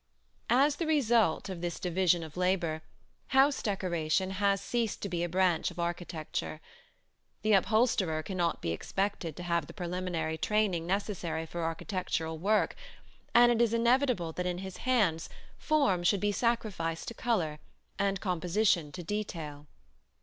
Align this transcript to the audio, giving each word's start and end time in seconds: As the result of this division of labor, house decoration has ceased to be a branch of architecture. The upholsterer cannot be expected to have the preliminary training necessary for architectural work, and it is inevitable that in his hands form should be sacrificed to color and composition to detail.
As 0.49 0.77
the 0.77 0.87
result 0.87 1.47
of 1.47 1.61
this 1.61 1.79
division 1.79 2.23
of 2.23 2.35
labor, 2.35 2.81
house 3.37 3.61
decoration 3.61 4.31
has 4.31 4.59
ceased 4.59 5.03
to 5.03 5.09
be 5.09 5.23
a 5.23 5.29
branch 5.29 5.69
of 5.69 5.77
architecture. 5.77 6.59
The 7.43 7.53
upholsterer 7.53 8.23
cannot 8.23 8.63
be 8.63 8.71
expected 8.71 9.35
to 9.35 9.43
have 9.43 9.67
the 9.67 9.75
preliminary 9.75 10.39
training 10.39 10.87
necessary 10.87 11.45
for 11.45 11.63
architectural 11.63 12.39
work, 12.39 12.75
and 13.35 13.51
it 13.51 13.61
is 13.61 13.75
inevitable 13.75 14.31
that 14.31 14.47
in 14.47 14.57
his 14.57 14.77
hands 14.77 15.29
form 15.59 16.01
should 16.03 16.19
be 16.19 16.31
sacrificed 16.31 17.07
to 17.09 17.13
color 17.13 17.59
and 17.99 18.19
composition 18.19 18.91
to 18.93 19.03
detail. 19.03 19.67